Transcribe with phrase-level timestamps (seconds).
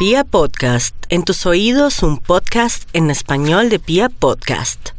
[0.00, 4.92] Pia Podcast, en tus oídos un podcast en español de Pia Podcast.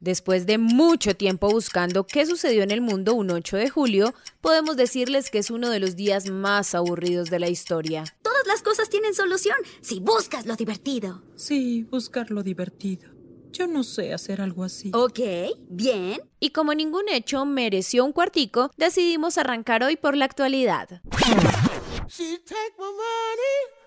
[0.00, 4.76] Después de mucho tiempo buscando qué sucedió en el mundo un 8 de julio, podemos
[4.76, 8.02] decirles que es uno de los días más aburridos de la historia.
[8.22, 11.22] Todas las cosas tienen solución si buscas lo divertido.
[11.36, 13.08] Sí, buscar lo divertido.
[13.52, 14.90] Yo no sé hacer algo así.
[14.92, 15.20] Ok,
[15.68, 16.22] bien.
[16.40, 21.02] Y como ningún hecho mereció un cuartico, decidimos arrancar hoy por la actualidad.
[22.08, 23.79] She take my money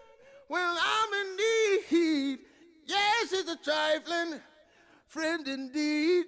[0.54, 2.40] when I'm in need.
[2.86, 4.40] Yes, she's a trifling
[5.08, 6.26] friend indeed.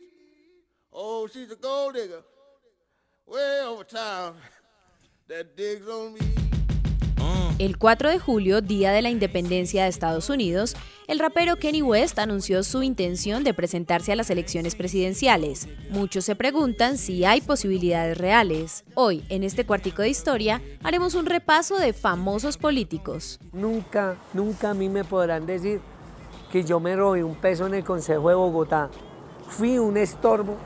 [0.91, 2.23] Oh, she's a gold digger
[3.27, 4.37] way over town
[5.27, 6.44] that digs on me.
[7.57, 10.75] El 4 de julio, día de la independencia de Estados Unidos,
[11.07, 15.69] el rapero Kenny West anunció su intención de presentarse a las elecciones presidenciales.
[15.89, 18.83] Muchos se preguntan si hay posibilidades reales.
[18.93, 23.39] Hoy, en este cuartico de historia, haremos un repaso de famosos políticos.
[23.53, 25.79] Nunca, nunca a mí me podrán decir
[26.51, 28.89] que yo me robé un peso en el Consejo de Bogotá.
[29.47, 30.57] Fui un estorbo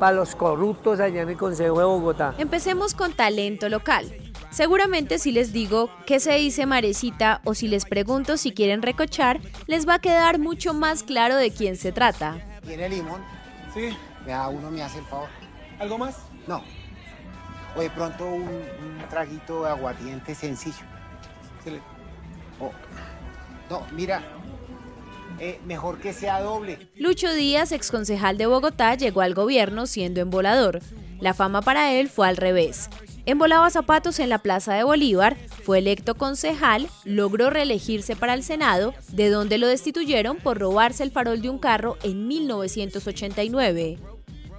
[0.00, 2.34] para los corruptos allá en el Consejo de Bogotá.
[2.38, 4.27] Empecemos con talento local.
[4.50, 9.40] Seguramente si les digo qué se dice Marecita o si les pregunto si quieren recochar,
[9.66, 12.38] les va a quedar mucho más claro de quién se trata.
[12.66, 13.22] ¿Tiene limón?
[13.74, 13.90] Sí.
[14.24, 15.28] Me da uno, me hace el favor.
[15.78, 16.16] ¿Algo más?
[16.46, 16.62] No.
[17.76, 20.76] O de pronto un, un traguito de aguardiente sencillo.
[21.62, 21.80] Sí, le-
[22.60, 22.72] O-
[23.70, 24.22] no, mira,
[25.38, 26.88] eh, mejor que sea doble.
[26.96, 30.80] Lucho Díaz, exconcejal de Bogotá, llegó al gobierno siendo embolador.
[31.20, 32.88] La fama para él fue al revés.
[33.28, 38.94] Embolaba zapatos en la Plaza de Bolívar, fue electo concejal, logró reelegirse para el Senado,
[39.12, 43.98] de donde lo destituyeron por robarse el farol de un carro en 1989.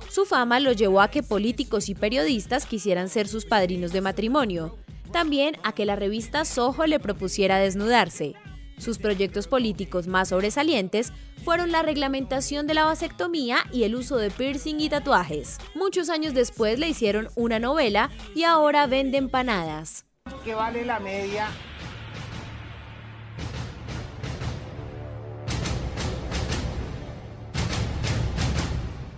[0.08, 4.78] Su fama lo llevó a que políticos y periodistas quisieran ser sus padrinos de matrimonio,
[5.12, 8.36] también a que la revista Soho le propusiera desnudarse.
[8.80, 11.14] Sus proyectos políticos más sobresalientes
[11.44, 15.58] fueron la reglamentación de la vasectomía y el uso de piercing y tatuajes.
[15.76, 20.06] Muchos años después le hicieron una novela y ahora vende empanadas.
[20.44, 21.50] ¿Qué vale la media?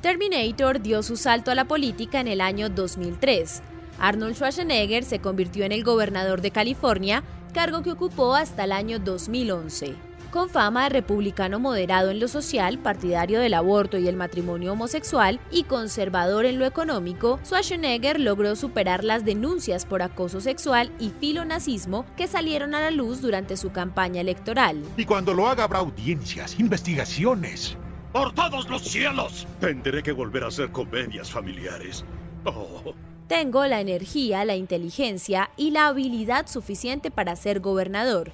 [0.02, 3.62] Terminator dio su salto a la política en el año 2003.
[4.02, 7.24] Arnold Schwarzenegger se convirtió en el gobernador de California,
[7.54, 9.94] cargo que ocupó hasta el año 2011.
[10.32, 15.40] Con fama de republicano moderado en lo social, partidario del aborto y el matrimonio homosexual
[15.52, 22.06] y conservador en lo económico, Schwarzenegger logró superar las denuncias por acoso sexual y filonazismo
[22.18, 24.82] que salieron a la luz durante su campaña electoral.
[24.98, 27.78] Y cuando lo haga habrá audiencias, investigaciones.
[28.14, 29.46] ¡Por todos los cielos!
[29.60, 32.04] Tendré que volver a hacer comedias familiares.
[32.46, 32.96] Oh.
[33.32, 38.34] Tengo la energía, la inteligencia y la habilidad suficiente para ser gobernador,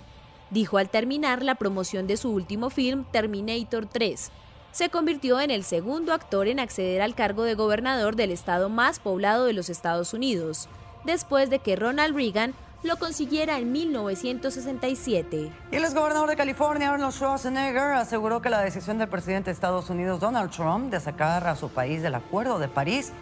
[0.49, 4.31] dijo al terminar la promoción de su último film Terminator 3.
[4.71, 8.97] Se convirtió en el segundo actor en acceder al cargo de gobernador del estado más
[8.97, 10.67] poblado de los Estados Unidos,
[11.05, 15.51] después de que Ronald Reagan lo consiguiera en 1967.
[15.71, 19.91] Y el exgobernador de California, Arnold Schwarzenegger, aseguró que la decisión del presidente de Estados
[19.91, 23.13] Unidos, Donald Trump, de sacar a su país del Acuerdo de París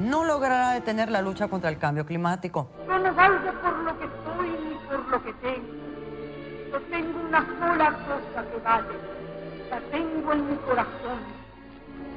[0.00, 2.68] no logrará detener la lucha contra el cambio climático.
[2.88, 5.68] No valgo por lo que soy ni por lo que tengo.
[6.72, 8.94] Yo tengo una sola cosa que vale.
[9.68, 11.20] La tengo en mi corazón.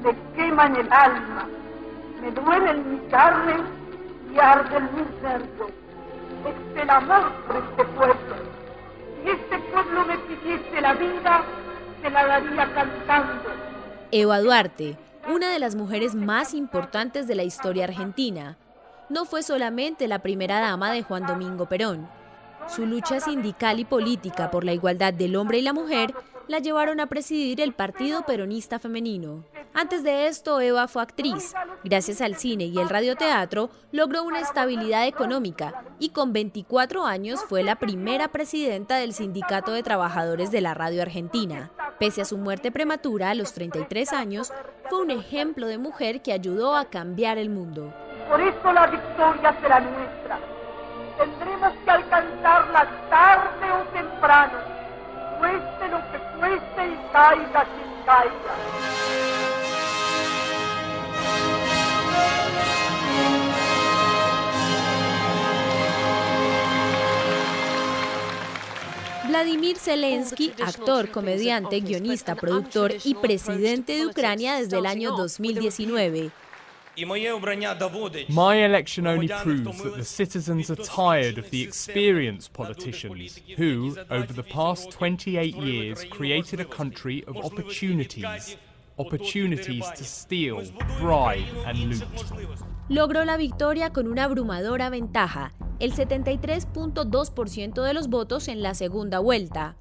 [0.01, 1.45] Me quema en el alma.
[2.21, 3.55] Me duele en mi carne
[4.33, 5.67] y arde en mi cerdo.
[6.47, 8.35] Es el amor por este pueblo.
[9.23, 11.41] Si este pueblo me pidiese la vida,
[12.01, 13.49] se la daría cantando.
[14.11, 14.97] Eva Duarte,
[15.27, 18.57] una de las mujeres más importantes de la historia argentina.
[19.09, 22.07] No fue solamente la primera dama de Juan Domingo Perón.
[22.67, 26.13] Su lucha sindical y política por la igualdad del hombre y la mujer
[26.47, 29.45] la llevaron a presidir el Partido Peronista Femenino.
[29.73, 31.53] Antes de esto, Eva fue actriz.
[31.83, 37.63] Gracias al cine y el radioteatro, logró una estabilidad económica y con 24 años fue
[37.63, 41.71] la primera presidenta del Sindicato de Trabajadores de la Radio Argentina.
[41.99, 44.51] Pese a su muerte prematura a los 33 años,
[44.89, 47.93] fue un ejemplo de mujer que ayudó a cambiar el mundo.
[48.29, 50.39] Por eso la victoria será nuestra.
[51.17, 54.57] Tendremos que alcanzarla tarde o temprano,
[55.39, 59.32] cueste lo que cueste y caiga quien caiga.
[69.33, 76.29] Vladimir Zelensky, actor, comediante, guionista, productor y presidente de Ucrania desde el año 2019.
[78.29, 84.31] My election only proves that the citizens are tired of the experienced politicians who, over
[84.31, 88.55] the past 28 years, created a country of opportunities.
[88.99, 90.61] Opportunities to steal,
[90.99, 92.03] bribe and loot.
[92.87, 95.51] Logró la victoria con una abrumadora ventaja,
[95.83, 99.75] el 73.2% de los votos en la segunda vuelta.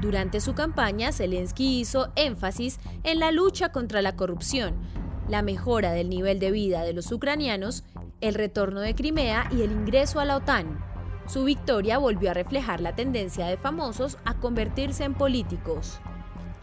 [0.00, 4.76] Durante su campaña, Zelensky hizo énfasis en la lucha contra la corrupción,
[5.28, 7.84] la mejora del nivel de vida de los ucranianos,
[8.22, 10.82] el retorno de Crimea y el ingreso a la OTAN.
[11.26, 16.00] Su victoria volvió a reflejar la tendencia de famosos a convertirse en políticos.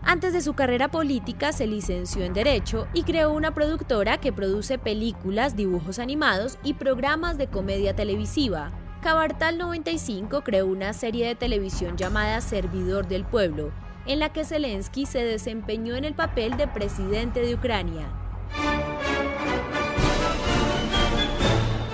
[0.07, 4.77] Antes de su carrera política se licenció en Derecho y creó una productora que produce
[4.77, 8.71] películas, dibujos animados y programas de comedia televisiva.
[9.01, 13.71] Cabartal 95 creó una serie de televisión llamada Servidor del Pueblo,
[14.05, 18.05] en la que Zelensky se desempeñó en el papel de presidente de Ucrania.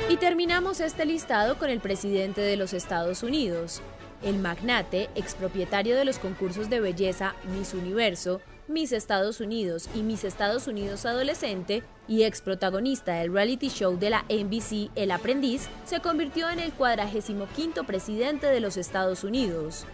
[0.10, 3.82] Y terminamos este listado con el presidente de los Estados Unidos.
[4.24, 10.24] El magnate, expropietario de los concursos de belleza Miss Universo, Miss Estados Unidos y Miss
[10.24, 16.00] Estados Unidos Adolescente y ex protagonista del reality show de la NBC El Aprendiz, se
[16.02, 19.86] convirtió en el 45 presidente de los Estados Unidos.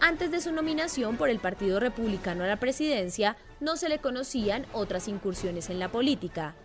[0.00, 4.66] Antes de su nominación por el Partido Republicano a la presidencia, no se le conocían
[4.72, 6.56] otras incursiones en la política.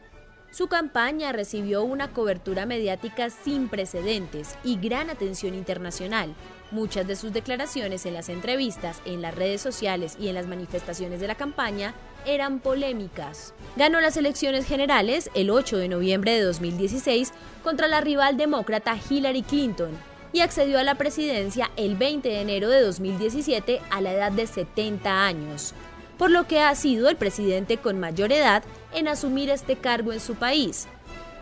[0.51, 6.33] Su campaña recibió una cobertura mediática sin precedentes y gran atención internacional.
[6.71, 11.19] Muchas de sus declaraciones en las entrevistas, en las redes sociales y en las manifestaciones
[11.19, 11.93] de la campaña
[12.25, 13.53] eran polémicas.
[13.75, 17.33] Ganó las elecciones generales el 8 de noviembre de 2016
[17.63, 19.91] contra la rival demócrata Hillary Clinton
[20.33, 24.47] y accedió a la presidencia el 20 de enero de 2017 a la edad de
[24.47, 25.73] 70 años
[26.17, 30.19] por lo que ha sido el presidente con mayor edad en asumir este cargo en
[30.19, 30.87] su país.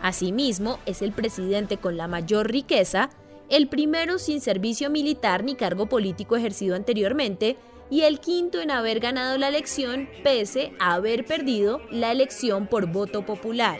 [0.02, 3.10] Asimismo, es el presidente con la mayor riqueza,
[3.48, 7.56] el primero sin servicio militar ni cargo político ejercido anteriormente,
[7.88, 12.86] y el quinto en haber ganado la elección pese a haber perdido la elección por
[12.86, 13.78] voto popular.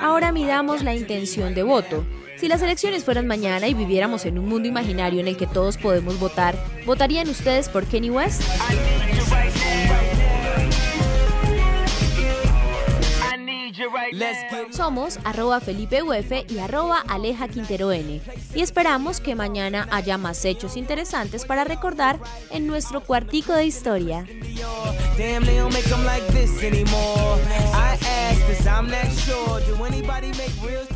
[0.00, 2.04] Ahora midamos la intención de voto.
[2.36, 5.76] Si las elecciones fueran mañana y viviéramos en un mundo imaginario en el que todos
[5.76, 6.56] podemos votar,
[6.86, 8.42] ¿votarían ustedes por Kenny West?
[14.70, 18.20] Somos arroba Felipe Uf y arroba Aleja Quintero N.
[18.54, 22.18] Y esperamos que mañana haya más hechos interesantes para recordar
[22.50, 24.24] en nuestro cuartico de historia.
[28.36, 29.60] 'Cause I'm not sure.
[29.60, 30.86] Do anybody make real?